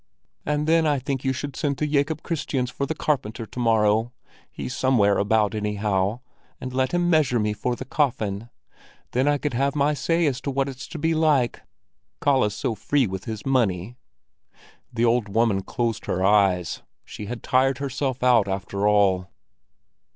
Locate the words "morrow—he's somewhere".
3.59-5.19